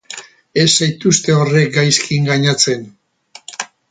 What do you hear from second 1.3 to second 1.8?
horrek